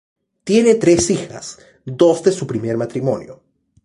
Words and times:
Tiene 0.45 0.73
tres 0.73 1.11
hijas, 1.11 1.59
dos 1.85 2.23
de 2.23 2.31
su 2.31 2.47
primer 2.47 2.75
matrimonio. 2.75 3.43